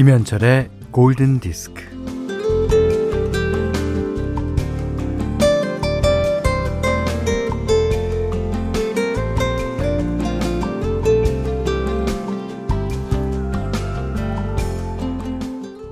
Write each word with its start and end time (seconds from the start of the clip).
김현철의 0.00 0.70
골든 0.92 1.40
디스크. 1.40 1.84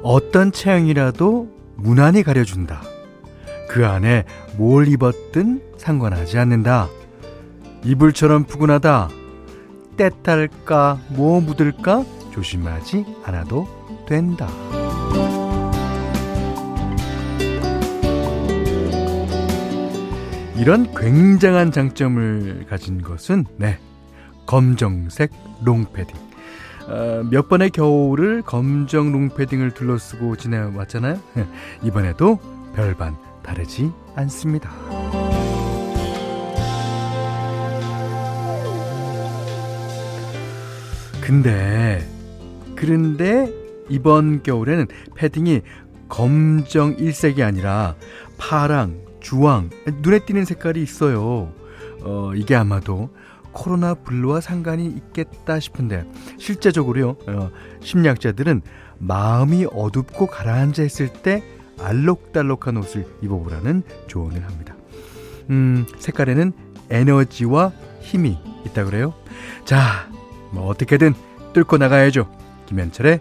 어떤 0.02 0.52
체형이라도 0.52 1.50
무난히 1.76 2.22
가려준다. 2.22 2.80
그 3.68 3.84
안에 3.84 4.24
뭘 4.56 4.88
입었든 4.88 5.60
상관하지 5.76 6.38
않는다. 6.38 6.88
이불처럼 7.84 8.44
푸근하다. 8.44 9.10
때탈까, 9.98 10.98
뭐 11.10 11.42
묻을까 11.42 12.06
조심하지 12.32 13.04
않아도 13.24 13.77
된다. 14.08 14.48
이런 20.56 20.92
굉장한 20.94 21.70
장점을 21.70 22.66
가진 22.70 23.02
것은 23.02 23.44
네 23.58 23.78
검정색 24.46 25.30
롱패딩. 25.62 26.16
어, 26.88 27.22
몇 27.30 27.50
번의 27.50 27.68
겨울을 27.70 28.42
검정 28.42 29.12
롱패딩을 29.12 29.72
둘러쓰고 29.72 30.36
지내왔잖아요. 30.36 31.20
이번에도 31.84 32.38
별반 32.74 33.14
다르지 33.42 33.92
않습니다. 34.16 34.70
근데 41.20 42.08
그런데 42.74 43.57
이번 43.88 44.42
겨울에는 44.42 44.86
패딩이 45.14 45.62
검정 46.08 46.94
일색이 46.98 47.42
아니라 47.42 47.94
파랑, 48.38 49.00
주황, 49.20 49.70
눈에 50.02 50.20
띄는 50.20 50.44
색깔이 50.44 50.82
있어요. 50.82 51.52
어, 52.02 52.32
이게 52.34 52.54
아마도 52.54 53.10
코로나 53.52 53.94
블루와 53.94 54.40
상관이 54.40 54.86
있겠다 54.86 55.58
싶은데 55.58 56.06
실제적으로요. 56.38 57.16
어, 57.26 57.50
심리학자들은 57.80 58.62
마음이 58.98 59.66
어둡고 59.70 60.26
가라앉아 60.26 60.82
있을 60.82 61.08
때 61.08 61.42
알록달록한 61.80 62.76
옷을 62.76 63.06
입어보라는 63.22 63.82
조언을 64.06 64.44
합니다. 64.44 64.74
음, 65.50 65.86
색깔에는 65.98 66.52
에너지와 66.90 67.72
힘이 68.00 68.38
있다 68.66 68.84
그래요. 68.84 69.14
자, 69.64 70.08
뭐 70.52 70.66
어떻게든 70.68 71.14
뚫고 71.52 71.78
나가야죠. 71.78 72.28
김현철의 72.66 73.20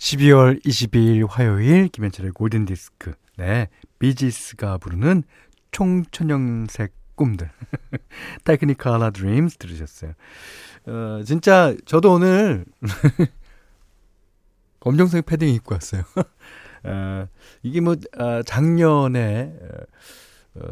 12월 0.00 0.64
22일 0.64 1.26
화요일 1.28 1.88
김현철의 1.88 2.32
골든 2.32 2.64
디스크. 2.64 3.12
네. 3.36 3.68
비지스가 3.98 4.78
부르는 4.78 5.24
총천연색 5.72 6.94
꿈들. 7.16 7.50
Technicolor 8.44 9.10
Dreams 9.10 9.58
들으셨어요. 9.58 10.14
어, 10.86 11.22
진짜 11.26 11.74
저도 11.84 12.14
오늘 12.14 12.64
검정색 14.80 15.26
패딩 15.26 15.50
입고 15.50 15.74
왔어요. 15.74 16.02
어, 16.84 17.28
이게 17.62 17.82
뭐 17.82 17.94
어, 18.16 18.42
작년에 18.42 19.54
어, 20.54 20.62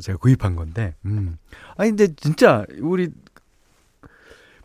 제가 0.00 0.18
구입한 0.18 0.54
건데, 0.54 0.94
음. 1.04 1.36
아니, 1.76 1.90
근데 1.90 2.14
진짜, 2.14 2.64
우리, 2.80 3.10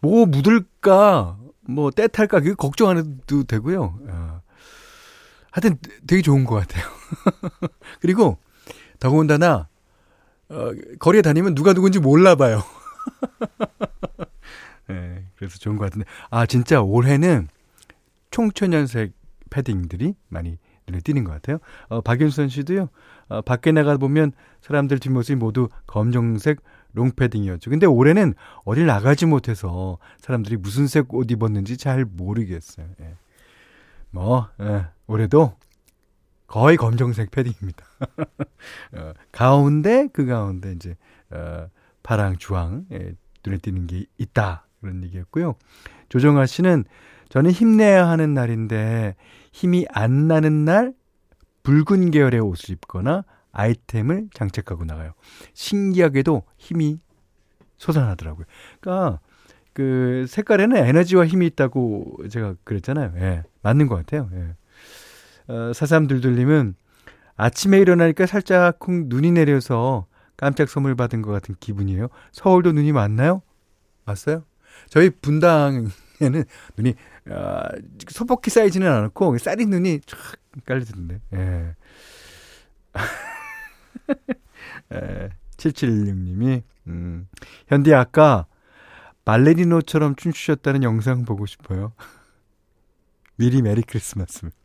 뭐 0.01 0.27
묻을까, 0.27 1.39
뭐, 1.67 1.91
때 1.91 2.07
탈까, 2.07 2.39
그거 2.39 2.55
걱정 2.55 2.89
안 2.89 2.97
해도 2.97 3.43
되고요. 3.43 3.99
어. 4.07 4.41
하여튼 5.51 5.77
되게 6.07 6.21
좋은 6.21 6.45
것 6.45 6.55
같아요. 6.55 6.85
그리고, 8.01 8.37
더군다나, 8.99 9.67
어, 10.49 10.71
거리에 10.99 11.21
다니면 11.21 11.55
누가 11.55 11.73
누군지 11.73 11.99
몰라봐요. 11.99 12.63
네, 14.87 15.25
그래서 15.35 15.57
좋은 15.57 15.77
것 15.77 15.85
같은데. 15.85 16.05
아, 16.29 16.45
진짜 16.45 16.81
올해는 16.81 17.47
총천연색 18.31 19.13
패딩들이 19.49 20.15
많이 20.29 20.57
눈에 20.87 20.99
띄는 21.01 21.23
것 21.23 21.31
같아요. 21.31 21.59
어, 21.87 22.01
박윤선 22.01 22.49
씨도요, 22.49 22.89
어, 23.29 23.41
밖에 23.41 23.71
나가 23.71 23.97
보면 23.97 24.33
사람들 24.61 24.99
뒷모습이 24.99 25.37
모두 25.37 25.69
검정색 25.87 26.61
롱패딩이었죠. 26.93 27.69
근데 27.69 27.85
올해는 27.85 28.33
어딜 28.65 28.85
나가지 28.85 29.25
못해서 29.25 29.97
사람들이 30.19 30.57
무슨 30.57 30.87
색 30.87 31.13
옷 31.13 31.29
입었는지 31.31 31.77
잘 31.77 32.05
모르겠어요. 32.05 32.87
예. 33.01 33.15
뭐, 34.11 34.47
예, 34.61 34.85
올해도 35.07 35.55
거의 36.47 36.77
검정색 36.77 37.31
패딩입니다. 37.31 37.83
어, 38.95 39.13
가운데, 39.31 40.07
그 40.13 40.25
가운데 40.25 40.71
이제, 40.73 40.95
어, 41.31 41.67
파랑, 42.03 42.37
주황, 42.37 42.85
예, 42.91 43.13
눈에 43.45 43.57
띄는 43.57 43.87
게 43.87 44.05
있다. 44.17 44.67
그런 44.81 45.03
얘기였고요. 45.03 45.55
조정아 46.09 46.45
씨는 46.45 46.83
저는 47.29 47.51
힘내야 47.51 48.07
하는 48.07 48.33
날인데 48.33 49.15
힘이 49.51 49.87
안 49.91 50.27
나는 50.27 50.65
날 50.65 50.93
붉은 51.63 52.11
계열의 52.11 52.39
옷을 52.41 52.71
입거나 52.71 53.23
아이템을 53.53 54.27
장착하고 54.33 54.83
나가요. 54.83 55.13
신기하게도 55.53 56.43
힘이 56.57 56.99
솟아나더라고요. 57.77 58.45
그러니까 58.81 59.19
그 59.73 60.25
색깔에는 60.27 60.75
에너지와 60.75 61.25
힘이 61.25 61.47
있다고 61.47 62.17
제가 62.29 62.55
그랬잖아요. 62.63 63.13
예. 63.17 63.43
맞는 63.61 63.87
것 63.87 63.95
같아요. 63.95 64.29
예. 64.33 65.53
어, 65.53 65.73
사삼들들님은 65.73 66.75
아침에 67.35 67.79
일어나니까 67.79 68.25
살짝 68.25 68.79
눈이 68.87 69.31
내려서 69.31 70.07
깜짝 70.37 70.69
선물 70.69 70.95
받은 70.95 71.21
것 71.21 71.31
같은 71.31 71.55
기분이에요. 71.59 72.09
서울도 72.31 72.73
눈이 72.73 72.91
많나요? 72.91 73.41
왔어요? 74.05 74.43
저희 74.89 75.09
분당에는 75.09 75.89
눈이 76.77 76.95
어, 77.29 77.61
소복히 78.09 78.49
쌓이지는 78.49 78.87
않았고 78.91 79.37
쌀이 79.37 79.65
눈이 79.65 80.01
쫙 80.05 80.17
깔리던데. 80.65 81.19
예. 81.33 81.75
예. 84.93 85.29
7716님이 85.57 86.63
음. 86.87 87.27
현디 87.67 87.93
아까 87.93 88.45
발레리노처럼 89.25 90.15
춤추셨다는 90.15 90.83
영상 90.83 91.23
보고 91.25 91.45
싶어요. 91.45 91.93
미리 93.37 93.61
메리 93.61 93.81
크리스마스입니다. 93.81 94.57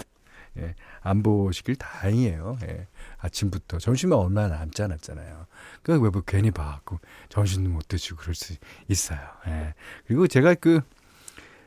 예, 0.59 0.75
안 1.03 1.23
보시길 1.23 1.77
다행이에요. 1.77 2.59
예, 2.65 2.89
아침부터 3.19 3.79
점심은 3.79 4.17
얼마 4.17 4.49
남지 4.49 4.83
않았잖아요. 4.83 5.47
그 5.83 5.93
왜 5.93 6.11
뭐 6.11 6.23
괜히 6.27 6.51
봐갖고 6.51 6.99
점심도 7.29 7.71
못 7.71 7.87
드시고 7.87 8.17
그럴 8.17 8.35
수 8.35 8.55
있어요. 8.89 9.21
예, 9.47 9.75
그리고 10.07 10.27
제가 10.27 10.55
그 10.55 10.81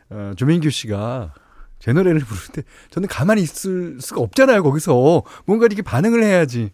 어, 0.10 0.34
조민규 0.36 0.70
씨가 0.70 1.34
제 1.80 1.94
노래를 1.94 2.20
부르는데 2.20 2.64
저는 2.90 3.08
가만히 3.08 3.42
있을 3.42 4.02
수가 4.02 4.22
없잖아요. 4.22 4.62
거기서 4.64 5.24
뭔가 5.46 5.66
이렇게 5.68 5.82
반응을 5.82 6.22
해야지. 6.24 6.72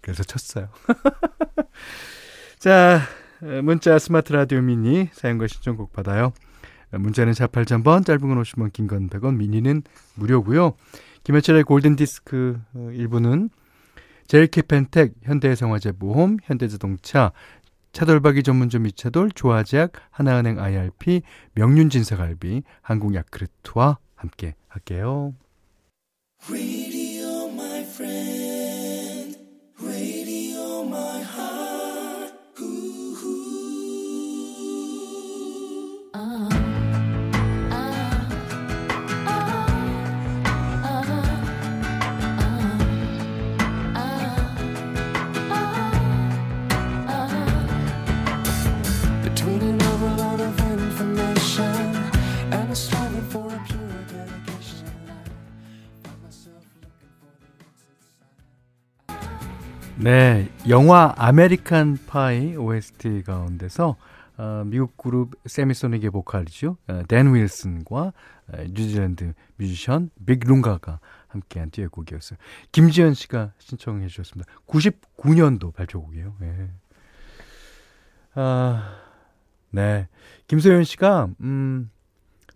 그래서 0.00 0.22
쳤어요. 0.22 0.68
자, 2.58 3.00
문자 3.62 3.98
스마트 3.98 4.32
라디오 4.32 4.60
미니 4.60 5.08
사연과 5.12 5.46
신청곡 5.46 5.92
받아요. 5.92 6.32
문자는 6.92 7.32
48,000번, 7.32 8.04
짧은 8.04 8.20
건 8.20 8.42
50원, 8.42 8.72
긴 8.72 8.86
건 8.88 9.08
100원, 9.08 9.36
미니는 9.36 9.82
무료고요. 10.16 10.74
김현철의 11.24 11.64
골든디스크 11.64 12.60
1부는 12.74 13.50
제일캐펜텍, 14.26 15.14
현대생활재보험, 15.22 16.38
현대자동차, 16.42 17.32
차돌박이 17.92 18.42
전문점 18.44 18.86
이차돌, 18.86 19.30
조화제약, 19.32 19.92
하나은행 20.10 20.60
IRP, 20.60 21.22
명륜진사갈비, 21.54 22.62
한국야크르트와 22.82 23.98
함께 24.14 24.54
할게요. 24.68 25.34
영화 60.70 61.12
아메리칸 61.16 61.98
파이 62.06 62.56
OST 62.56 63.22
가운데서 63.24 63.96
어, 64.38 64.62
미국 64.64 64.96
그룹 64.96 65.34
세미소닉의 65.44 66.10
보컬이죠. 66.10 66.76
어, 66.88 67.02
댄 67.08 67.34
윌슨과 67.34 68.00
어, 68.02 68.56
뉴질랜드 68.70 69.34
뮤지션 69.56 70.10
빅 70.24 70.40
룽가가 70.46 71.00
함께한 71.28 71.70
듀엣곡이었어요. 71.70 72.38
김지현 72.72 73.14
씨가 73.14 73.52
신청해 73.58 74.06
주셨습니다. 74.08 74.50
99년도 74.66 75.74
발표곡이에요. 75.74 76.34
네. 76.40 76.70
아, 78.34 78.96
네. 79.70 80.08
김소연 80.46 80.84
씨가 80.84 81.28
음 81.40 81.90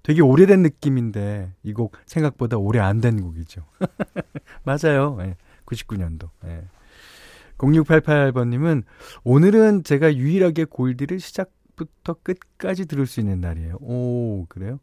되게 0.03 0.21
오래된 0.23 0.63
느낌인데 0.63 1.53
이 1.65 1.73
곡 1.73 1.97
생각보다 2.07 2.57
오래 2.59 2.79
안 2.81 3.01
된 3.01 3.21
곡이죠. 3.21 3.65
맞아요. 4.65 5.17
네. 5.19 5.37
99년도. 5.67 6.31
네. 6.45 6.65
0688번님은 7.59 8.85
오늘은 9.25 9.85
제가 9.85 10.15
유일하게 10.15 10.65
골디를 10.65 11.21
시작부터 11.21 12.15
끝까지 12.23 12.87
들을 12.87 13.07
수 13.07 13.21
있는 13.21 13.41
날이에요. 13.41 13.77
오, 13.81 14.47
그래요? 14.49 14.81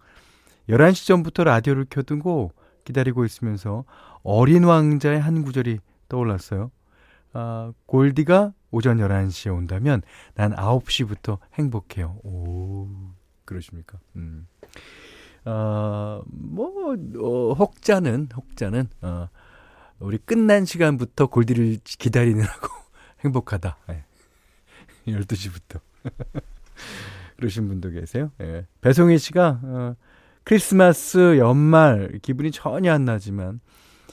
11시 0.70 1.08
전부터 1.08 1.44
라디오를 1.44 1.86
켜두고 1.90 2.52
기다리고 2.86 3.26
있으면서 3.26 3.84
어린 4.24 4.64
왕자의 4.64 5.20
한 5.20 5.44
구절이 5.44 5.80
떠올랐어요. 6.10 6.72
아, 7.34 7.72
골디가 7.86 8.54
오전 8.72 8.98
11시에 8.98 9.56
온다면 9.56 10.02
난 10.36 10.54
9시부터 10.54 11.40
행복해요. 11.54 12.18
오, 12.24 12.88
그러십니까? 13.46 14.00
음. 14.16 14.48
아, 15.44 16.22
뭐, 16.28 16.94
어, 16.94 17.54
혹자는, 17.54 18.30
혹자는, 18.36 18.90
어, 19.02 19.28
우리 20.02 20.18
끝난 20.18 20.66
시간부터 20.66 21.28
골디를 21.28 21.78
기다리느라고 21.84 22.68
행복하다. 23.24 23.78
예. 23.90 24.04
12시부터. 25.08 25.80
그러신 27.38 27.68
분도 27.68 27.90
계세요. 27.90 28.32
예. 28.42 28.66
배송희 28.82 29.18
씨가, 29.18 29.60
어, 29.64 29.96
크리스마스 30.44 31.38
연말 31.38 32.20
기분이 32.22 32.52
전혀 32.52 32.94
안 32.94 33.06
나지만, 33.06 33.60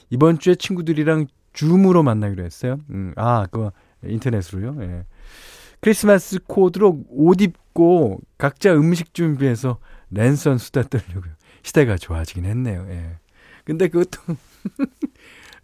이번 0.09 0.39
주에 0.39 0.55
친구들이랑 0.55 1.27
줌으로 1.53 2.03
만나기로 2.03 2.43
했어요. 2.43 2.79
음, 2.89 3.13
아, 3.15 3.45
그거 3.47 3.71
인터넷으로요. 4.03 4.77
예. 4.81 5.05
크리스마스 5.81 6.39
코드로 6.45 7.05
옷 7.09 7.41
입고 7.41 8.19
각자 8.37 8.73
음식 8.73 9.13
준비해서 9.13 9.79
랜선 10.11 10.57
수다 10.57 10.83
떨려고요. 10.83 11.31
시대가 11.63 11.97
좋아지긴 11.97 12.45
했네요. 12.45 12.85
예. 12.89 13.17
근데 13.63 13.87
그것도 13.87 14.35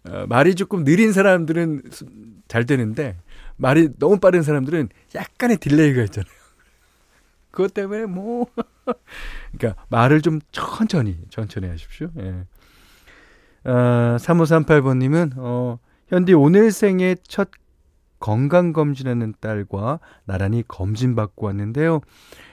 어, 0.08 0.26
말이 0.28 0.54
조금 0.54 0.84
느린 0.84 1.12
사람들은 1.12 1.82
잘 2.48 2.64
되는데 2.64 3.16
말이 3.56 3.90
너무 3.98 4.18
빠른 4.18 4.42
사람들은 4.42 4.88
약간의 5.14 5.58
delay가 5.58 6.02
있잖아요. 6.04 6.32
그것 7.50 7.74
때문에 7.74 8.06
뭐 8.06 8.46
그러니까 9.56 9.82
말을 9.88 10.20
좀 10.22 10.40
천천히 10.52 11.18
천천히 11.30 11.68
하십시오. 11.68 12.08
예. 12.18 12.44
어, 13.64 14.16
3538번 14.18 14.98
님은 14.98 15.32
어, 15.36 15.78
현디 16.08 16.34
오늘 16.34 16.70
생애 16.70 17.16
첫 17.26 17.50
건강 18.18 18.72
검진하는 18.72 19.34
딸과 19.40 20.00
나란히 20.24 20.64
검진 20.66 21.14
받고 21.14 21.46
왔는데요. 21.46 22.00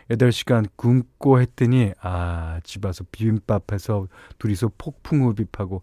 8시간 0.09 0.67
굶고 0.75 1.39
했더니, 1.39 1.93
아, 2.01 2.59
집 2.63 2.85
와서 2.85 3.05
비빔밥 3.11 3.71
해서 3.71 4.07
둘이서 4.39 4.71
폭풍 4.77 5.27
흡입하고, 5.27 5.81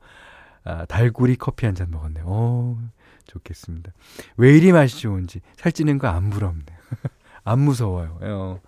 아, 0.64 0.84
달구리 0.86 1.36
커피 1.36 1.66
한 1.66 1.74
잔 1.74 1.90
먹었네요. 1.90 2.24
오, 2.26 2.78
좋겠습니다. 3.26 3.92
왜 4.36 4.56
이리 4.56 4.72
맛이 4.72 5.00
좋은지 5.00 5.40
살찌는 5.56 5.98
거 5.98 6.08
안 6.08 6.30
부럽네요. 6.30 6.78
안 7.44 7.60
무서워요. 7.60 8.18
어, 8.20 8.60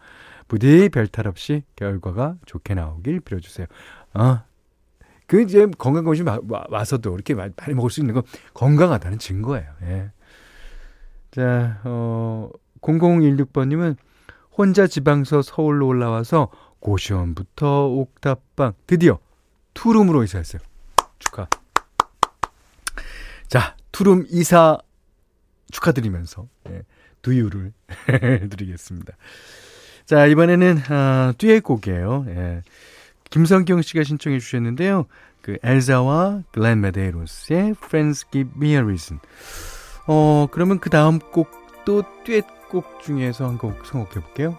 부디 0.48 0.88
별탈 0.88 1.26
없이 1.28 1.62
결과가 1.76 2.36
좋게 2.46 2.74
나오길 2.74 3.20
빌어주세요. 3.20 3.66
어, 4.14 4.40
그 5.26 5.42
이제 5.42 5.66
건강검진 5.78 6.26
와서도 6.68 7.14
이렇게 7.14 7.34
많이 7.34 7.52
먹을 7.74 7.90
수 7.90 8.00
있는 8.00 8.14
건 8.14 8.22
건강하다는 8.54 9.18
증거예요. 9.18 9.70
예. 9.82 10.10
자, 11.30 11.80
어, 11.84 12.50
0016번님은 12.82 13.96
혼자 14.56 14.86
지방서 14.86 15.40
서울로 15.42 15.86
올라와서 15.86 16.48
고시원부터 16.80 17.86
옥탑방 17.86 18.74
드디어 18.86 19.18
투룸으로 19.74 20.24
이사했어요. 20.24 20.60
축하. 21.18 21.46
자, 23.52 23.76
투룸 23.93 24.25
이사 24.31 24.78
축하드리면서 25.70 26.49
예, 26.70 26.84
두유를 27.20 27.75
드리겠습니다. 28.49 29.12
자, 30.06 30.25
이번에는 30.25 30.81
아, 30.88 31.34
듀엣 31.37 31.62
곡이에요. 31.62 32.25
예. 32.28 32.62
김성경 33.28 33.82
씨가 33.82 34.04
신청해 34.04 34.38
주셨는데요. 34.38 35.04
그 35.43 35.58
엘자와 35.62 36.44
글렌 36.50 36.81
메데이로스의 36.81 37.75
Friend 37.76 38.08
You 38.08 38.25
Give 38.31 38.50
Me 38.56 38.70
a 38.70 38.78
Reason. 38.78 39.20
어, 40.06 40.46
그러면 40.50 40.78
그 40.78 40.88
다음 40.88 41.19
곡도 41.19 42.04
듀엣 42.25 42.46
곡 42.70 43.02
중에서 43.02 43.46
한 43.46 43.58
곡 43.58 43.84
선곡해 43.84 44.20
볼게요. 44.25 44.56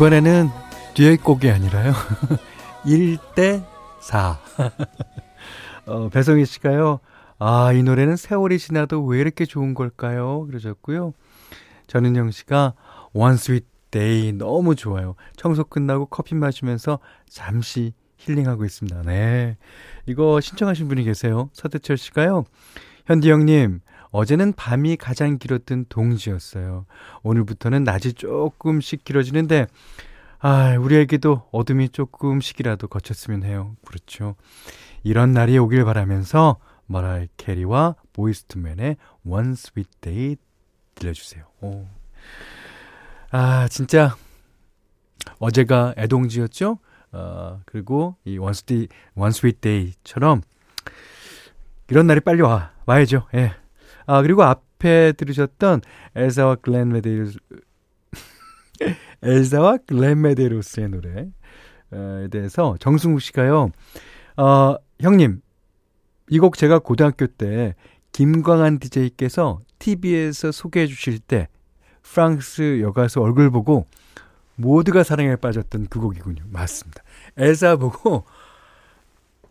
이번에는 0.00 0.48
듀엣 0.94 1.22
곡이 1.22 1.50
아니라요. 1.50 1.92
1대 2.86 3.62
4. 4.00 4.38
어, 5.84 6.08
배성희 6.08 6.46
씨가요. 6.46 7.00
아, 7.38 7.70
이 7.74 7.82
노래는 7.82 8.16
세월이 8.16 8.58
지나도 8.58 9.04
왜 9.04 9.20
이렇게 9.20 9.44
좋은 9.44 9.74
걸까요? 9.74 10.46
그러셨고요. 10.46 11.12
전은영 11.86 12.30
씨가 12.30 12.72
One 13.12 13.34
Sweet 13.34 13.66
Day 13.90 14.32
너무 14.32 14.74
좋아요. 14.74 15.16
청소 15.36 15.64
끝나고 15.64 16.06
커피 16.06 16.34
마시면서 16.34 16.98
잠시 17.28 17.92
힐링하고 18.16 18.64
있습니다. 18.64 19.02
네. 19.02 19.58
이거 20.06 20.40
신청하신 20.40 20.88
분이 20.88 21.04
계세요. 21.04 21.50
서대철 21.52 21.98
씨가요. 21.98 22.44
현디 23.04 23.30
형님, 23.30 23.82
어제는 24.10 24.54
밤이 24.54 24.96
가장 24.96 25.38
길었던 25.38 25.86
동지였어요. 25.88 26.86
오늘부터는 27.22 27.84
낮이 27.84 28.14
조금씩 28.14 29.04
길어지는데, 29.04 29.66
아, 30.40 30.76
우리에게도 30.78 31.48
어둠이 31.52 31.90
조금씩이라도 31.90 32.88
거쳤으면 32.88 33.44
해요. 33.44 33.76
그렇죠. 33.86 34.36
이런 35.02 35.32
날이 35.32 35.58
오길 35.58 35.84
바라면서 35.84 36.58
머라이 36.86 37.28
캐리와 37.36 37.94
보이스투맨의 38.12 38.96
One 39.24 39.52
Sweet 39.52 39.90
Day 40.00 40.36
들려주세요. 40.94 41.44
오. 41.60 41.86
아, 43.30 43.68
진짜 43.68 44.16
어제가 45.38 45.94
애동지였죠? 45.96 46.78
어, 47.12 47.60
그리고 47.64 48.16
이 48.24 48.38
One 48.38 48.50
Sweet, 48.50 48.88
One 49.14 49.30
Sweet 49.30 49.60
Day처럼 49.60 50.42
이런 51.88 52.06
날이 52.06 52.20
빨리 52.20 52.40
와, 52.42 52.72
와야죠. 52.86 53.26
예. 53.34 53.54
아, 54.10 54.22
그리고 54.22 54.42
앞에 54.42 55.12
들으셨던 55.12 55.82
엘사와 56.16 56.56
글렌 56.56 56.88
메데로스, 56.88 57.38
엘사와 59.22 59.78
글렌 59.86 60.20
메데로스의 60.22 60.88
노래에 60.88 61.26
대해서 62.30 62.76
정승욱 62.80 63.20
씨가요, 63.20 63.70
어, 64.36 64.74
형님, 65.00 65.40
이 66.30 66.38
곡 66.38 66.56
제가 66.56 66.78
고등학교 66.80 67.26
때 67.26 67.74
김광한 68.12 68.78
DJ께서 68.80 69.60
TV에서 69.78 70.50
소개해 70.52 70.86
주실 70.88 71.18
때 71.20 71.48
프랑스 72.02 72.80
여가수 72.80 73.20
얼굴 73.20 73.50
보고 73.50 73.86
모두가 74.56 75.04
사랑에 75.04 75.36
빠졌던 75.36 75.86
그 75.88 76.00
곡이군요. 76.00 76.44
맞습니다. 76.50 77.02
엘사 77.36 77.76
보고 77.76 78.24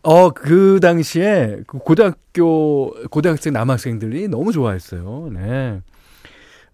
어, 0.02 0.30
그 0.30 0.80
당시에 0.80 1.60
그 1.66 1.78
고등학교, 1.78 2.92
고등학생 3.10 3.52
남학생들이 3.52 4.28
너무 4.28 4.52
좋아했어요. 4.52 5.30
네. 5.32 5.82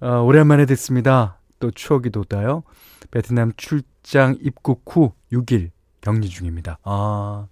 어, 0.01 0.21
오랜만에 0.21 0.67
듣습니다. 0.67 1.39
또 1.59 1.71
추억이 1.71 2.11
돋아요. 2.11 2.63
베트남 3.11 3.53
출장 3.57 4.37
입국 4.41 4.83
후 4.87 5.13
6일 5.33 5.71
격리 6.01 6.29
중입니다. 6.29 6.79
아, 6.85 7.49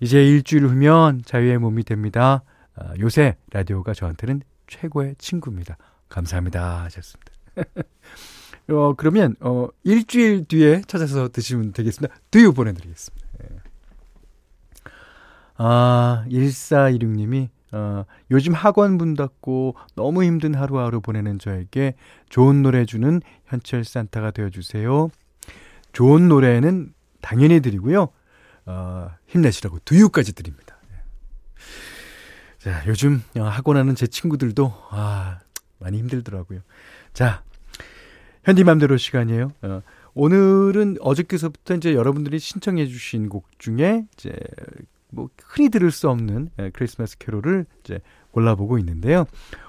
이제 0.00 0.24
일주일 0.24 0.66
후면 0.66 1.22
자유의 1.24 1.58
몸이 1.58 1.84
됩니다. 1.84 2.42
아, 2.74 2.92
요새 2.98 3.36
라디오가 3.52 3.94
저한테는 3.94 4.42
최고의 4.66 5.16
친구입니다. 5.18 5.76
감사합니다. 6.08 6.84
하셨습니다. 6.84 7.32
어, 8.70 8.94
그러면, 8.96 9.34
어, 9.40 9.68
일주일 9.84 10.44
뒤에 10.44 10.82
찾아서 10.86 11.28
드시면 11.28 11.72
되겠습니다. 11.72 12.14
두유 12.30 12.52
보내드리겠습니다. 12.52 13.17
예. 15.60 15.64
아, 15.64 16.24
1416님이, 16.28 17.48
어, 17.72 18.04
요즘 18.30 18.54
학원 18.54 18.96
문 18.96 19.14
닫고 19.14 19.74
너무 19.94 20.24
힘든 20.24 20.54
하루하루 20.54 21.00
보내는 21.00 21.38
저에게 21.38 21.94
좋은 22.28 22.62
노래 22.62 22.84
주는 22.84 23.20
현철 23.46 23.84
산타가 23.84 24.30
되어주세요. 24.30 25.10
좋은 25.92 26.28
노래는 26.28 26.94
당연히 27.20 27.60
드리고요. 27.60 28.08
어, 28.66 29.10
힘내시라고 29.26 29.80
두유까지 29.84 30.34
드립니다. 30.34 30.76
예. 30.92 30.96
자, 32.58 32.84
요즘 32.86 33.22
어, 33.36 33.42
학원 33.42 33.76
하는 33.76 33.94
제 33.94 34.06
친구들도, 34.06 34.72
아, 34.90 35.40
많이 35.78 35.98
힘들더라고요. 35.98 36.60
자, 37.12 37.42
현디맘대로 38.44 38.96
시간이에요. 38.96 39.52
어, 39.62 39.82
오늘은 40.14 40.96
어저께서부터 41.00 41.74
이제 41.74 41.94
여러분들이 41.94 42.38
신청해 42.38 42.86
주신 42.86 43.28
곡 43.28 43.46
중에 43.58 44.06
이제 44.14 44.32
뭐 45.10 45.28
흔히 45.42 45.68
들을 45.68 45.90
수 45.90 46.08
없는 46.08 46.50
예, 46.58 46.70
크리스마스 46.70 47.18
캐롤을 47.18 47.66
이제 47.84 48.00
골라보고 48.32 48.78
있는데요. 48.78 49.24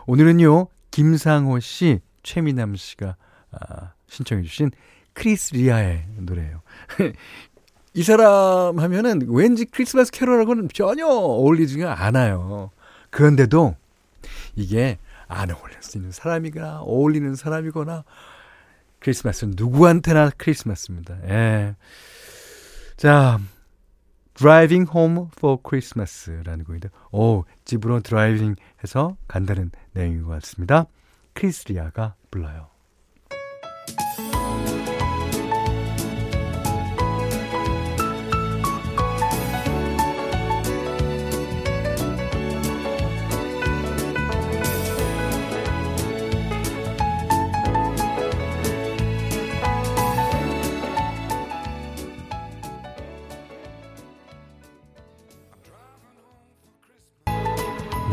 오늘은요 0.05 0.67
김상호 0.91 1.60
씨, 1.60 2.00
최미남 2.24 2.75
씨가 2.75 3.15
아, 3.51 3.93
신청해 4.08 4.43
주신 4.43 4.72
크리스 5.13 5.53
리아의 5.55 6.05
노래예요. 6.17 6.62
이 7.93 8.03
사람 8.03 8.79
하면은 8.79 9.22
왠지 9.27 9.65
크리스마스 9.65 10.12
캐롤하고는 10.12 10.69
전혀 10.74 11.05
어울리지가 11.08 12.05
않아요. 12.05 12.72
그런데도 13.10 13.75
이게 14.55 14.98
안 15.27 15.51
어울릴 15.51 15.77
수 15.81 15.98
있는 15.98 16.12
사람이거나 16.12 16.81
어울리는 16.81 17.36
사람이거나 17.36 18.03
크리스마스는 19.00 19.53
누구한테나 19.58 20.31
크리스마스입니다. 20.38 21.17
예. 21.29 21.75
자, 22.98 23.39
Driving 24.39 24.89
Home 24.96 25.27
for 25.36 25.58
Christmas라는 25.67 26.63
곡인데, 26.63 26.89
오, 27.12 27.43
집으로 27.65 28.00
드라이빙 28.00 28.55
해서 28.81 29.17
간다는 29.27 29.69
내용인 29.91 30.24
것 30.24 30.29
같습니다. 30.29 30.86
크리스리아가 31.34 32.15
불러요. 32.31 32.69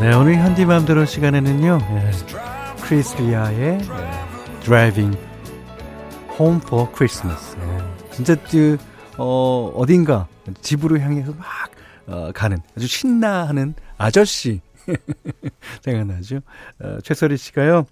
네, 0.07 0.15
오늘 0.15 0.37
현디맘대로 0.37 1.03
시간에는요, 1.03 1.79
예, 1.81 2.11
크리스리아의 2.81 3.59
예, 3.59 4.59
Driving 4.61 5.17
Home 6.39 6.61
for 6.63 6.89
Christmas. 6.95 7.57
예, 7.59 8.13
진짜 8.13 8.35
그, 8.41 8.77
어, 9.17 9.73
어딘가 9.75 10.29
집으로 10.61 10.97
향해서 10.97 11.33
막 11.33 11.47
어, 12.05 12.31
가는 12.33 12.57
아주 12.77 12.87
신나하는 12.87 13.73
아저씨 13.97 14.61
생각나죠? 15.83 16.39
어, 16.79 16.99
최설희 17.03 17.35
씨가요, 17.35 17.85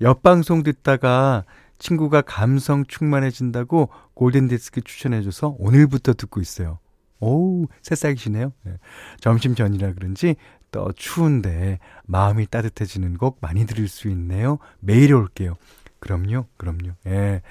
옆방송 0.00 0.62
듣다가 0.62 1.42
친구가 1.80 2.20
감성 2.20 2.84
충만해진다고 2.86 3.88
골든디스크 4.14 4.82
추천해줘서 4.82 5.56
오늘부터 5.58 6.14
듣고 6.14 6.40
있어요. 6.40 6.78
오우, 7.20 7.66
새싹이시네요. 7.82 8.52
네. 8.64 8.72
점심 9.20 9.54
전이라 9.54 9.94
그런지 9.94 10.36
또 10.70 10.92
추운데 10.92 11.78
마음이 12.06 12.46
따뜻해지는 12.46 13.16
곡 13.18 13.38
많이 13.40 13.66
들을 13.66 13.88
수 13.88 14.08
있네요. 14.08 14.58
매일 14.80 15.14
올게요. 15.14 15.54
그럼요, 16.00 16.46
그럼요. 16.56 16.92
예. 17.06 17.42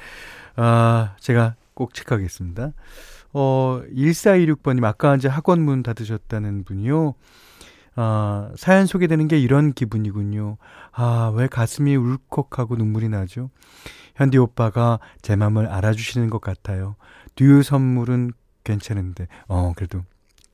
아, 0.55 1.15
제가 1.19 1.55
꼭 1.73 1.93
체크하겠습니다. 1.93 2.71
어, 3.33 3.81
1426번님, 3.93 4.83
아까 4.83 5.15
이제 5.15 5.27
학원 5.27 5.61
문 5.61 5.83
닫으셨다는 5.83 6.63
분이요. 6.63 7.13
아, 7.95 8.51
사연 8.55 8.85
소개되는 8.85 9.27
게 9.27 9.39
이런 9.39 9.73
기분이군요. 9.73 10.57
아, 10.91 11.31
왜 11.35 11.47
가슴이 11.47 11.95
울컥하고 11.95 12.75
눈물이 12.75 13.09
나죠? 13.09 13.49
현디 14.15 14.37
오빠가 14.37 14.99
제 15.21 15.35
마음을 15.35 15.67
알아주시는 15.67 16.29
것 16.29 16.41
같아요. 16.41 16.95
듀 17.35 17.61
선물은 17.63 18.31
괜찮은데, 18.63 19.27
어, 19.47 19.73
그래도 19.75 20.03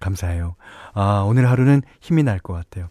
감사해요. 0.04 0.56
아, 0.94 1.24
오늘 1.26 1.50
하루는 1.50 1.82
힘이 2.02 2.24
날 2.24 2.40
것 2.40 2.54
같아요. 2.54 2.90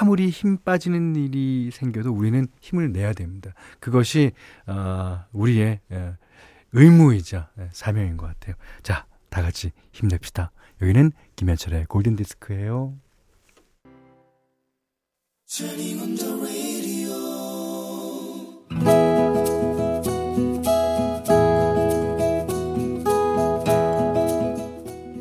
아무리 0.00 0.28
힘 0.30 0.58
빠지는 0.58 1.14
일이 1.16 1.70
생겨도 1.72 2.12
우리는 2.12 2.46
힘을 2.60 2.92
내야 2.92 3.12
됩니다. 3.12 3.52
그것이, 3.80 4.32
어, 4.66 5.24
우리의 5.32 5.80
예, 5.92 6.14
의무이자 6.72 7.50
예, 7.58 7.68
사명인 7.72 8.16
것 8.16 8.26
같아요. 8.26 8.56
자, 8.82 9.06
다 9.30 9.42
같이 9.42 9.70
힘냅시다. 9.92 10.50
여기는 10.82 11.12
김현철의 11.36 11.86
골든디스크예요. 11.86 12.94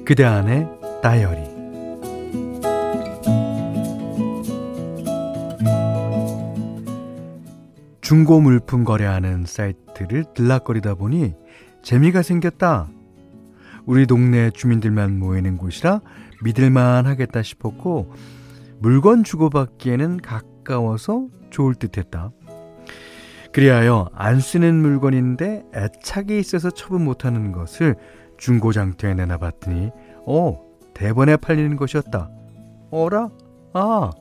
그대 0.06 0.24
안의 0.24 0.70
다이어리 1.02 1.56
중고 8.02 8.40
물품 8.40 8.84
거래하는 8.84 9.46
사이트를 9.48 10.26
들락거리다 10.36 10.94
보니 10.94 11.34
재미가 11.82 12.22
생겼다. 12.22 12.88
우리 13.88 14.06
동네 14.06 14.52
주민들만 14.52 15.18
모이는 15.18 15.58
곳이라 15.58 16.02
믿을만 16.44 17.08
하겠다 17.08 17.42
싶었고 17.42 18.14
물건 18.78 19.24
주고받기에는 19.24 20.18
가까워서 20.18 21.30
좋을 21.50 21.74
듯 21.74 21.98
했다. 21.98 22.30
그리하여 23.52 24.10
안 24.14 24.40
쓰는 24.40 24.76
물건인데 24.76 25.64
애착이 25.74 26.38
있어서 26.38 26.70
처분 26.70 27.04
못하는 27.04 27.52
것을 27.52 27.96
중고장터에 28.38 29.14
내놔봤더니 29.14 29.92
어 30.28 30.60
대번에 30.94 31.38
팔리는 31.38 31.76
것이었다. 31.76 32.30
어라? 32.92 33.30
아 33.74 34.12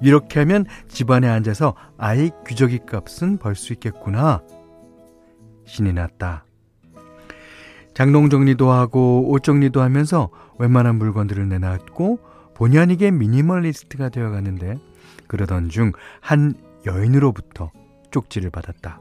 이렇게 0.00 0.40
하면 0.40 0.66
집안에 0.88 1.28
앉아서 1.28 1.74
아이 1.96 2.30
귀저귀 2.46 2.80
값은 2.86 3.38
벌 3.38 3.54
수 3.54 3.72
있겠구나. 3.72 4.42
신이 5.64 5.92
났다. 5.92 6.44
장롱 7.94 8.30
정리도 8.30 8.70
하고 8.70 9.30
옷 9.30 9.42
정리도 9.42 9.80
하면서 9.80 10.30
웬만한 10.58 10.96
물건들을 10.96 11.48
내놨고 11.48 12.18
본의 12.54 12.78
아니게 12.78 13.10
미니멀리스트가 13.10 14.08
되어가는데 14.08 14.76
그러던 15.26 15.68
중 15.68 15.92
한 16.20 16.54
여인으로부터 16.86 17.70
쪽지를 18.10 18.50
받았다. 18.50 19.00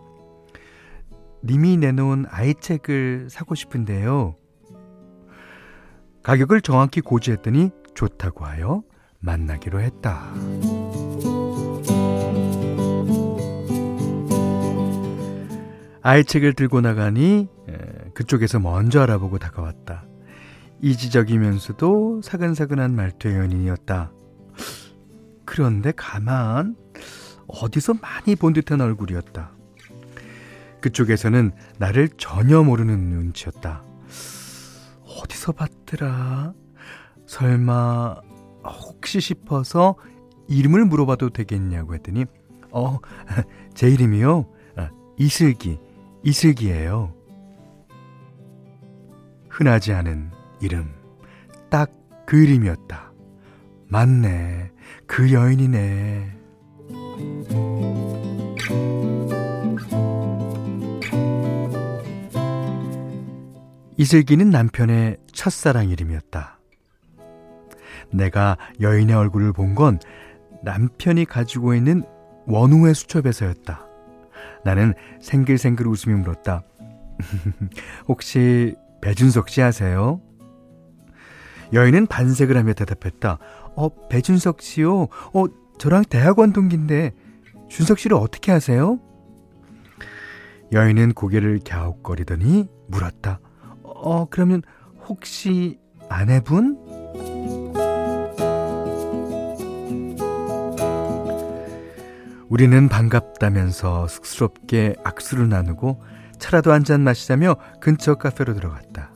님이 1.44 1.78
내놓은 1.78 2.26
아이 2.30 2.54
책을 2.54 3.28
사고 3.30 3.56
싶은데요. 3.56 4.36
가격을 6.24 6.62
정확히 6.62 7.02
고지했더니 7.02 7.72
좋다고 7.96 8.46
하여 8.46 8.84
만나기로 9.20 9.82
했다. 9.82 10.32
아이 16.04 16.24
책을 16.24 16.54
들고 16.54 16.82
나가니 16.82 17.48
그쪽에서 18.14 18.60
먼저 18.60 19.02
알아보고 19.02 19.38
다가왔다. 19.38 20.06
이지적이면서도 20.82 22.22
사근사근한 22.24 22.96
말투의 22.96 23.36
연인이었다. 23.36 24.12
그런데 25.46 25.92
가만 25.96 26.76
어디서 27.48 27.96
많이 28.02 28.36
본 28.36 28.54
듯한 28.54 28.82
얼굴이었다. 28.82 29.52
그쪽에서는 30.82 31.52
나를 31.78 32.10
전혀 32.18 32.64
모르는 32.64 32.98
눈치였다. 33.10 33.84
어디서 35.42 35.52
봤더라? 35.54 36.54
설마 37.26 38.22
혹시 38.64 39.20
싶어서 39.20 39.96
이름을 40.48 40.86
물어봐도 40.86 41.30
되겠냐고 41.30 41.96
했더니 41.96 42.26
어, 42.72 43.00
제 43.74 43.90
이름이요? 43.90 44.46
아, 44.78 44.90
이슬기, 45.18 45.80
이슬기예요. 46.24 47.14
흔하지 49.50 49.94
않은 49.94 50.32
이름, 50.62 50.94
딱 51.70 51.92
그 52.26 52.38
이름이었다. 52.38 53.12
맞네, 53.90 54.72
그 55.06 55.34
여인이네. 55.34 56.38
이슬기는 63.98 64.50
남편의 64.50 65.18
첫사랑 65.32 65.90
이름이었다. 65.90 66.60
내가 68.12 68.58
여인의 68.80 69.16
얼굴을 69.16 69.54
본 69.54 69.76
건 69.76 70.00
남편이 70.64 71.26
가지고 71.26 71.74
있는 71.74 72.04
원우의 72.46 72.94
수첩에서였다. 72.94 73.88
나는 74.64 74.94
생글생글 75.22 75.88
웃음이 75.88 76.16
물었다. 76.16 76.64
혹시 78.08 78.76
배준석 79.02 79.50
씨 79.50 79.62
아세요? 79.62 80.22
여인은 81.74 82.08
반색을 82.08 82.58
하며 82.58 82.74
대답했다. 82.74 83.40
어, 83.76 84.08
배준석 84.10 84.62
씨요? 84.62 85.04
어, 85.34 85.46
저랑 85.80 86.04
대학원 86.10 86.52
동기인데, 86.54 87.14
준석 87.70 87.98
씨를 87.98 88.18
어떻게 88.18 88.52
아세요? 88.52 89.00
여인은 90.74 91.14
고개를 91.14 91.62
갸웃거리더니 91.66 92.68
물었다. 92.88 93.40
어, 93.84 94.26
그러면 94.30 94.62
혹시 95.08 95.80
아내분? 96.10 96.78
우리는 102.50 102.90
반갑다면서 102.90 104.08
쑥스럽게 104.08 104.96
악수를 105.04 105.48
나누고 105.50 106.02
차라도 106.38 106.72
한 106.74 106.84
잔 106.84 107.02
마시자며 107.02 107.56
근처 107.80 108.16
카페로 108.16 108.54
들어갔다. 108.56 109.12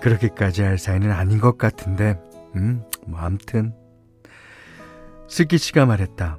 그렇게까지 0.00 0.62
할 0.62 0.78
사이는 0.78 1.10
아닌 1.10 1.40
것 1.40 1.58
같은데, 1.58 2.18
음, 2.54 2.82
뭐, 3.06 3.18
암튼. 3.18 3.74
슬기 5.26 5.58
씨가 5.58 5.84
말했다. 5.86 6.38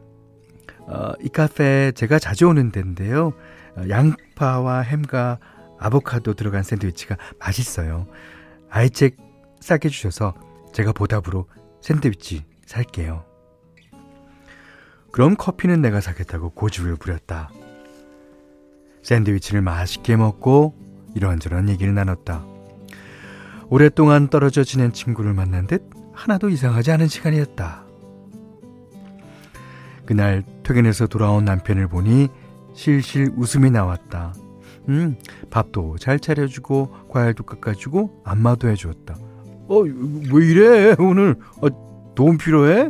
어, 0.88 1.12
이 1.22 1.28
카페 1.30 1.92
제가 1.92 2.18
자주 2.20 2.48
오는 2.48 2.72
데인데요. 2.72 3.34
어, 3.76 3.82
양파와 3.90 4.80
햄과 4.80 5.40
아보카도 5.80 6.34
들어간 6.34 6.64
샌드위치가 6.64 7.18
맛있어요. 7.40 8.08
아이책 8.70 9.18
싸게 9.60 9.90
주셔서 9.90 10.34
제가 10.74 10.92
보답으로 10.92 11.48
샌드위치 11.82 12.46
살게요. 12.66 13.26
그럼 15.12 15.36
커피는 15.36 15.82
내가 15.82 16.02
사겠다고 16.02 16.52
고집을 16.52 16.96
부렸다. 16.98 17.50
샌드위치를 19.02 19.62
맛있게 19.62 20.16
먹고 20.16 20.76
이런저런 21.16 21.70
얘기를 21.70 21.94
나눴다. 21.94 22.46
오랫동안 23.70 24.30
떨어져 24.30 24.64
지낸 24.64 24.92
친구를 24.92 25.34
만난 25.34 25.68
듯 25.68 25.90
하나도 26.14 26.50
이상하지 26.50 26.92
않은 26.92 27.08
시간이었다. 27.08 27.86
그날 30.06 30.44
퇴근해서 30.64 31.08
돌아온 31.08 31.46
남편을 31.46 31.88
보니 31.88 32.30
실실 32.74 33.32
웃음이 33.36 33.72
나왔다. 33.72 34.34
음, 34.90 35.16
밥도 35.52 35.98
잘 36.00 36.20
차려주고 36.20 37.10
과일도 37.10 37.44
깎아주고 37.44 38.24
안마도 38.26 38.68
해주었다. 38.70 39.16
어, 39.68 39.80
왜 39.82 40.48
이래 40.48 40.96
오늘 41.00 41.36
어, 41.62 42.14
도움 42.16 42.38
필요해? 42.38 42.90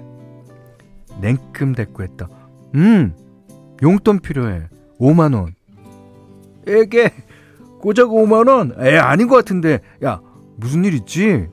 냉큼 1.22 1.74
대꾸했다. 1.74 2.30
음, 2.76 3.14
용돈 3.84 4.20
필요해. 4.20 4.70
5만 5.00 5.36
원. 5.36 5.54
에게 6.68 7.12
고작 7.82 8.10
5만 8.10 8.48
원? 8.48 8.74
에 8.80 8.98
아닌 8.98 9.28
것 9.28 9.36
같은데. 9.36 9.80
야 10.04 10.22
무슨 10.56 10.86
일 10.86 10.94
있지? 10.94 11.48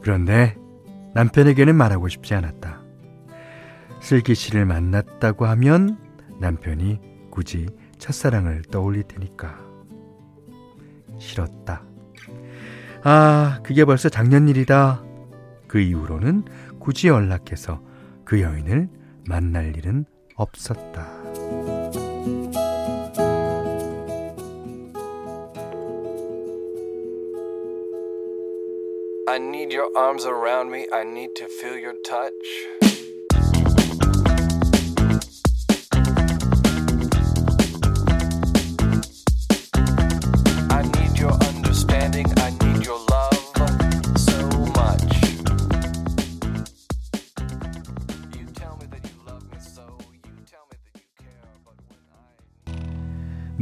그런데 0.00 0.56
남편에게는 1.14 1.76
말하고 1.76 2.08
싶지 2.08 2.34
않았다. 2.34 2.80
슬기 4.00 4.34
씨를 4.34 4.66
만났다고 4.66 5.46
하면 5.46 5.96
남편이 6.40 6.98
굳이 7.30 7.66
첫사랑을 8.02 8.62
떠올릴 8.62 9.04
테니까. 9.04 9.56
싫었다. 11.20 11.84
아, 13.04 13.60
그게 13.62 13.84
벌써 13.84 14.08
작년 14.08 14.48
일이다. 14.48 15.04
그 15.68 15.78
이후로는 15.78 16.44
굳이 16.80 17.06
연락해서 17.06 17.80
그 18.24 18.40
여인을 18.40 18.88
만날 19.28 19.76
일은 19.76 20.04
없었다. 20.34 21.22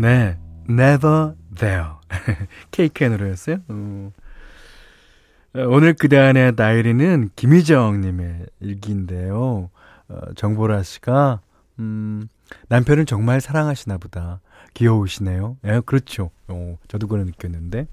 네, 0.01 0.39
Never 0.67 1.35
There. 1.55 1.89
노래였어요. 3.11 3.59
음. 3.69 4.13
오늘 5.53 5.93
그대 5.93 6.17
안의 6.17 6.55
나이리는 6.57 7.29
김희정님의 7.37 8.47
일기인데요. 8.61 9.69
어, 10.09 10.21
정보라 10.37 10.85
씨가, 10.85 11.43
음, 11.81 12.29
남편을 12.69 13.05
정말 13.05 13.43
사랑하시나 13.43 13.99
보다. 13.99 14.41
귀여우시네요. 14.73 15.59
예, 15.67 15.83
그렇죠. 15.85 16.31
어, 16.49 16.79
저도 16.89 17.07
그런 17.07 17.27
느꼈는데. 17.27 17.87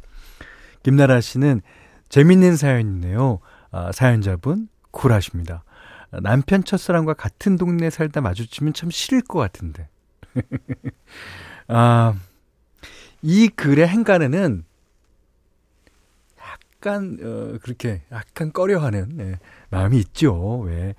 김나라 0.84 1.20
씨는 1.20 1.60
재밌는 2.08 2.56
사연이네요. 2.56 3.40
아, 3.72 3.92
사연자분, 3.92 4.70
쿨하십니다. 4.92 5.66
남편 6.22 6.64
첫사랑과 6.64 7.16
같은 7.16 7.58
동네 7.58 7.90
살다 7.90 8.22
마주치면 8.22 8.72
참 8.72 8.92
싫을 8.92 9.24
것 9.24 9.40
같은데. 9.40 9.90
아, 11.68 12.16
이 13.22 13.50
글의 13.50 13.88
행간에는 13.88 14.64
약간 16.40 17.18
어, 17.22 17.58
그렇게 17.62 18.02
약간 18.12 18.52
꺼려하는 18.52 19.10
네, 19.16 19.40
마음이 19.70 19.98
있죠. 20.00 20.60
왜? 20.60 20.96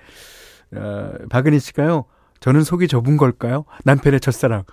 어, 0.74 1.12
박은희 1.30 1.58
씨가요. 1.60 2.04
저는 2.40 2.62
속이 2.62 2.88
좁은 2.88 3.16
걸까요? 3.16 3.64
남편의 3.84 4.20
첫사랑. 4.20 4.64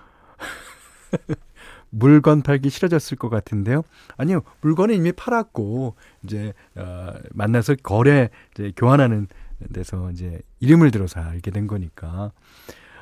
물건 1.89 2.41
팔기 2.41 2.69
싫어졌을 2.69 3.17
것 3.17 3.29
같은데요. 3.29 3.83
아니요, 4.17 4.41
물건은 4.61 4.95
이미 4.95 5.13
팔았고 5.13 5.95
이제 6.23 6.53
어, 6.75 7.13
만나서 7.31 7.75
거래 7.81 8.29
이제 8.51 8.73
교환하는 8.75 9.27
데서 9.73 10.11
이제 10.11 10.41
이름을 10.59 10.91
들어서 10.91 11.21
알게 11.21 11.51
된 11.51 11.67
거니까. 11.67 12.31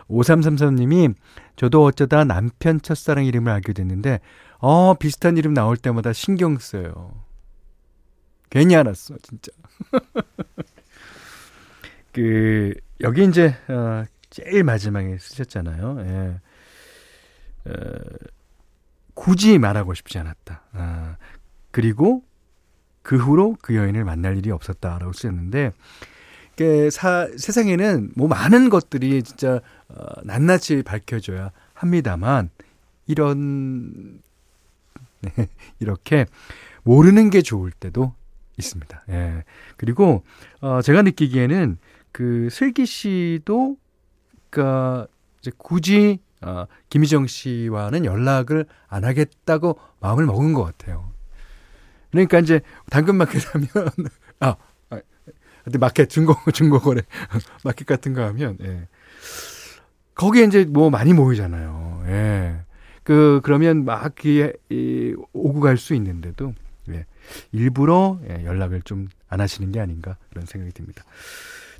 5333님이 0.10 1.16
저도 1.56 1.84
어쩌다 1.84 2.24
남편 2.24 2.82
첫사랑 2.82 3.26
이름을 3.26 3.52
알게 3.52 3.74
됐는데 3.74 4.20
어 4.60 4.94
비슷한 4.96 5.38
이름 5.38 5.54
나올 5.54 5.78
때마다 5.78 6.14
신경 6.14 6.58
써요. 6.58 7.24
괜히 8.54 8.76
알았어, 8.76 9.16
진짜. 9.24 9.52
그, 12.14 12.76
여기 13.02 13.26
이제, 13.26 13.56
어, 13.68 14.06
제일 14.30 14.64
마지막에 14.64 15.18
쓰셨잖아요. 15.18 15.98
예. 16.02 16.40
어, 17.66 17.74
굳이 19.16 19.58
말하고 19.58 19.96
싶지 19.96 20.20
않았다. 20.20 20.62
아, 20.74 21.18
그리고 21.72 22.24
그 23.02 23.18
후로 23.18 23.58
그 23.60 23.76
여인을 23.76 24.04
만날 24.04 24.38
일이 24.38 24.52
없었다라고 24.52 25.14
쓰셨는데, 25.14 25.72
그 26.56 26.90
사, 26.92 27.28
세상에는 27.36 28.12
뭐 28.16 28.28
많은 28.28 28.70
것들이 28.70 29.24
진짜 29.24 29.62
어, 29.90 30.06
낱낱이 30.24 30.84
밝혀져야 30.84 31.52
합니다만, 31.74 32.50
이런, 33.08 34.22
네, 35.22 35.32
이렇게 35.80 36.26
모르는 36.84 37.30
게 37.30 37.42
좋을 37.42 37.72
때도 37.72 38.14
있습니다. 38.58 39.04
예. 39.10 39.44
그리고 39.78 40.24
어 40.62 40.82
제가 40.82 41.02
느끼기에는 41.02 41.78
그 42.12 42.50
슬기 42.52 42.86
씨도 42.86 43.78
그니까 44.50 45.08
이제 45.42 45.52
굳이 45.58 46.20
어 46.42 46.66
김희정 46.90 47.28
씨와는 47.28 48.06
연락을 48.06 48.66
안 48.88 49.06
하겠다고 49.06 49.80
마음을 50.00 50.26
먹은 50.26 50.54
것 50.54 50.64
같아요. 50.64 51.12
그러니까 52.12 52.40
이제 52.40 52.62
당근마켓 52.92 53.56
하면 53.56 53.68
아, 54.40 54.50
아 54.50 54.56
근데 55.64 55.78
마켓 55.78 56.10
중고 56.10 56.36
중고거래 56.52 57.02
마켓 57.64 57.86
같은 57.86 58.14
거 58.14 58.24
하면 58.26 58.58
예. 58.62 58.88
거기에 60.16 60.44
이제 60.44 60.66
뭐 60.66 60.90
많이 60.90 61.14
모이잖아요. 61.14 62.04
예. 62.08 62.56
그 63.04 63.42
그러면 63.44 63.86
막 63.86 64.14
이, 64.26 65.16
오고 65.34 65.60
갈 65.60 65.78
수 65.78 65.94
있는데도 65.96 66.54
예. 66.90 67.06
일부러 67.52 68.20
예, 68.30 68.46
연락을 68.46 68.82
좀 68.82 69.08
안 69.34 69.42
하시는 69.42 69.72
게 69.72 69.80
아닌가 69.80 70.16
그런 70.30 70.46
생각이 70.46 70.72
듭니다. 70.74 71.04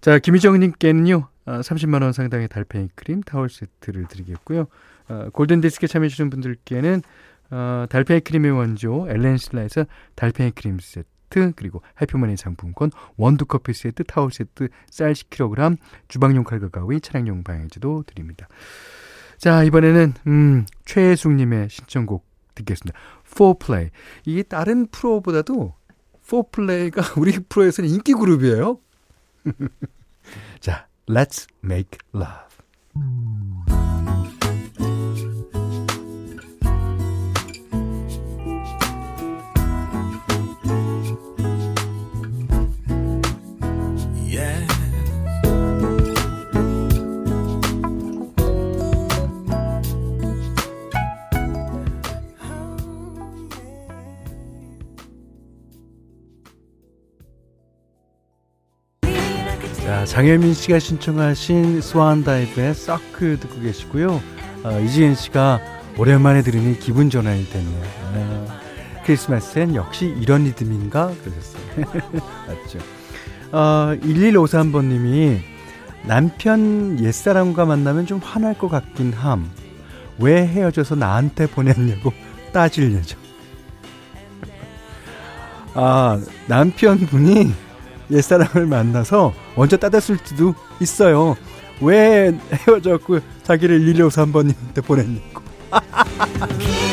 자, 0.02 0.18
김희정 0.18 0.60
님께는요, 0.60 1.28
30만원 1.46 2.10
아, 2.10 2.12
상당의 2.12 2.48
달팽이 2.48 2.90
크림 2.96 3.22
타월 3.22 3.50
세트를 3.50 4.08
드리겠고요. 4.08 4.66
어, 5.08 5.30
골든 5.32 5.62
디스크에 5.62 5.88
참여해 5.88 6.10
주신 6.10 6.30
분들께는 6.30 7.04
어, 7.52 7.86
달팽이 7.90 8.22
크림의 8.22 8.52
원조 8.52 9.08
엘렌실라에서 9.08 9.86
달팽이 10.16 10.52
크림 10.52 10.80
세트 10.80 11.08
그리고 11.56 11.82
해피머니 12.02 12.38
상품권 12.38 12.92
원두커피 13.18 13.74
세트 13.74 14.04
타월 14.06 14.32
세트 14.32 14.70
쌀 14.90 15.14
10kg 15.14 15.78
주방용 16.08 16.44
칼과 16.44 16.70
가위 16.70 17.02
차량용 17.02 17.44
방향지도 17.44 18.04
드립니다. 18.08 18.48
자 19.38 19.64
이번에는 19.64 20.14
음, 20.28 20.66
최혜숙님의 20.86 21.70
신청곡 21.70 22.26
듣겠습니다. 22.56 22.98
4플레이 23.26 23.90
이게 24.26 24.44
다른 24.44 24.88
프로보다도 24.88 25.74
4플레이가 26.26 27.18
우리 27.20 27.32
프로에서는 27.34 27.90
인기 27.90 28.14
그룹이에요. 28.14 28.80
자, 30.60 30.88
Let's 31.08 31.48
Make 31.64 32.00
Love. 32.14 33.83
장혜민 60.14 60.54
씨가 60.54 60.78
신청하신 60.78 61.82
스완다이브의 61.82 62.76
서클 62.76 63.40
듣고 63.40 63.62
계시고요. 63.62 64.22
어, 64.64 64.80
이지은 64.82 65.16
씨가 65.16 65.60
오랜만에 65.98 66.44
들으니 66.44 66.78
기분 66.78 67.10
전환이 67.10 67.50
됐네요. 67.50 67.84
아, 68.14 68.60
크리스마스엔 69.06 69.74
역시 69.74 70.16
이런 70.22 70.44
리듬인가? 70.44 71.12
그러셨어요. 71.24 72.04
맞죠. 72.48 72.80
어, 73.52 73.98
1153번님이 74.04 75.40
남편 76.04 77.00
옛사람과 77.00 77.66
만나면 77.66 78.06
좀 78.06 78.20
화날 78.20 78.56
것 78.56 78.70
같긴 78.70 79.14
함. 79.14 79.50
왜 80.20 80.46
헤어져서 80.46 80.94
나한테 80.94 81.48
보냈냐고 81.48 82.14
따질 82.54 82.94
예정. 82.94 83.20
아, 85.74 86.22
남편분이 86.46 87.73
옛사람을 88.12 88.68
만나서 88.68 89.34
먼저 89.56 89.78
따졌을 89.78 90.18
수도 90.24 90.54
있어요. 90.80 91.36
왜 91.82 92.38
헤어졌고 92.52 93.20
자기를 93.44 93.82
1153번님한테 93.82 94.86
보냈냐고. 94.86 95.42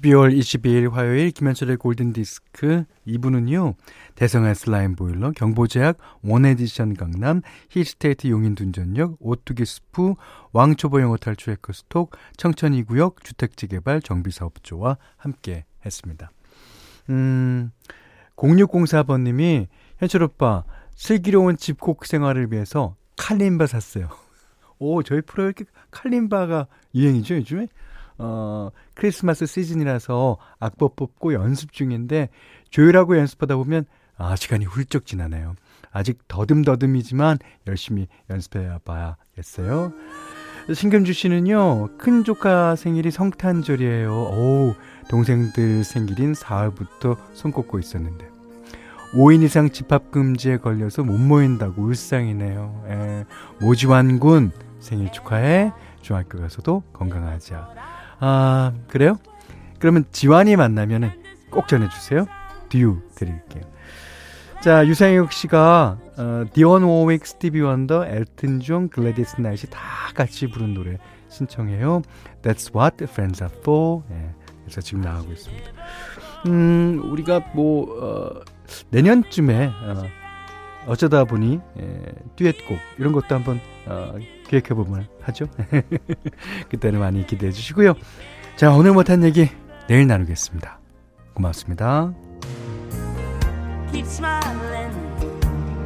12월 0.00 0.36
22일 0.36 0.90
화요일 0.90 1.30
김현철의 1.30 1.76
골든디스크 1.76 2.84
2부는요. 3.06 3.74
대성 4.14 4.54
S라인 4.54 4.96
보일러, 4.96 5.30
경보제약, 5.32 5.98
원에디션 6.22 6.94
강남, 6.94 7.42
힐스테이트 7.70 8.28
용인둔전역, 8.28 9.16
오뚜기 9.20 9.64
스프, 9.64 10.14
왕초보 10.52 11.00
영어 11.00 11.16
탈출 11.16 11.52
에코스톡, 11.54 12.16
청천이구역 12.36 13.24
주택지개발 13.24 14.00
정비사업조와 14.02 14.96
함께 15.16 15.64
했습니다. 15.84 16.30
음, 17.10 17.70
0604번님이 18.36 19.66
현철 19.98 20.22
오빠 20.22 20.64
슬기로운 20.94 21.56
집콕 21.56 22.06
생활을 22.06 22.52
위해서 22.52 22.96
칼림바 23.16 23.66
샀어요. 23.66 24.08
오, 24.78 25.02
저희 25.02 25.20
프로에 25.20 25.46
이렇게 25.46 25.64
칼림바가 25.90 26.68
유행이죠, 26.94 27.36
요즘에? 27.36 27.68
어, 28.22 28.70
크리스마스 28.94 29.46
시즌이라서 29.46 30.36
악보 30.58 30.94
뽑고 30.94 31.32
연습 31.32 31.72
중인데 31.72 32.28
조율하고 32.68 33.16
연습하다 33.16 33.56
보면 33.56 33.86
아, 34.16 34.36
시간이 34.36 34.66
훌쩍 34.66 35.06
지나네요. 35.06 35.54
아직 35.90 36.18
더듬더듬이지만 36.28 37.38
열심히 37.66 38.06
연습해 38.28 38.68
봐야겠어요. 38.84 39.92
신금주 40.72 41.14
씨는요, 41.14 41.96
큰 41.96 42.22
조카 42.22 42.76
생일이 42.76 43.10
성탄절이에요. 43.10 44.12
오, 44.12 44.74
동생들 45.08 45.82
생일인 45.82 46.32
4월부터 46.34 47.16
손 47.32 47.50
꼽고 47.50 47.78
있었는데. 47.78 48.28
5인 49.14 49.42
이상 49.42 49.70
집합금지에 49.70 50.58
걸려서 50.58 51.02
못 51.02 51.18
모인다고 51.18 51.82
울상이네요. 51.82 52.84
에, 52.86 53.24
모지환 53.60 54.20
군 54.20 54.52
생일 54.78 55.10
축하해. 55.10 55.72
중학교 56.02 56.38
가서도 56.38 56.84
건강하자. 56.92 57.99
아, 58.20 58.72
그래요? 58.88 59.18
그러면 59.78 60.04
지환이 60.12 60.56
만나면은 60.56 61.10
꼭 61.50 61.66
전해주세요. 61.68 62.26
두유 62.68 63.00
드릴게요. 63.14 63.64
자, 64.62 64.86
유상혁 64.86 65.32
씨가, 65.32 65.98
어, 66.18 66.44
디온 66.52 66.82
워윅, 66.82 67.24
스티비 67.24 67.62
원더, 67.62 68.06
엘튼 68.06 68.60
존, 68.60 68.88
글래디스 68.90 69.40
나이트 69.40 69.70
다 69.70 69.80
같이 70.14 70.48
부른 70.48 70.74
노래 70.74 70.98
신청해요. 71.30 72.02
That's 72.42 72.74
what 72.74 73.02
friends 73.04 73.42
are 73.42 73.54
for. 73.60 74.02
예, 74.10 74.34
그래서 74.64 74.82
지금 74.82 75.00
나가고 75.00 75.32
있습니다. 75.32 75.70
음, 76.46 77.00
우리가 77.10 77.40
뭐, 77.54 77.86
어, 78.02 78.40
내년쯤에, 78.90 79.66
어, 79.66 80.02
어쩌다 80.86 81.24
보니, 81.24 81.58
예, 81.80 82.02
듀엣곡, 82.36 82.78
이런 82.98 83.12
것도 83.12 83.34
한번, 83.34 83.60
어, 83.86 84.14
기획해보면 84.50 85.06
하죠. 85.22 85.46
그때는 86.68 86.98
많이 86.98 87.24
기대해 87.26 87.52
주시고요. 87.52 87.94
자, 88.56 88.72
오늘 88.72 88.92
못한 88.92 89.22
얘기 89.22 89.48
내일 89.86 90.06
나누겠습니다. 90.08 90.80
고맙습니다. 91.34 92.12
Keep 93.92 94.06
smiling, 94.06 94.94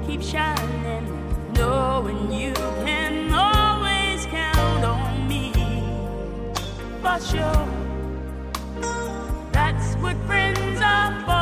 keep 0.07 0.23
shining, 0.23 1.07
knowing 1.55 2.33
you 2.33 2.53
can 2.85 3.31
always 3.33 4.27
count 4.27 4.85
on 4.85 5.27
me. 5.29 5.53
For 7.01 7.21
sure, 7.21 7.67
that's 9.53 9.95
what 10.03 10.17
friends 10.27 10.83
are 10.83 11.21
for. 11.25 11.34